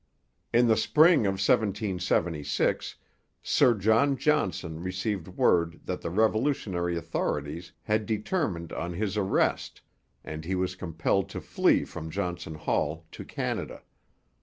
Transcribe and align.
In 0.51 0.65
the 0.67 0.75
spring 0.77 1.27
of 1.27 1.33
1776 1.33 2.95
Sir 3.43 3.75
John 3.75 4.17
Johnson 4.17 4.81
received 4.81 5.27
word 5.27 5.79
that 5.85 6.01
the 6.01 6.09
revolutionary 6.09 6.97
authorities 6.97 7.71
had 7.83 8.07
determined 8.07 8.73
on 8.73 8.93
his 8.93 9.15
arrest, 9.15 9.81
and 10.23 10.43
he 10.43 10.55
was 10.55 10.73
compelled 10.75 11.29
to 11.29 11.39
flee 11.39 11.83
from 11.85 12.09
Johnson 12.09 12.55
Hall 12.55 13.05
to 13.11 13.23
Canada. 13.23 13.83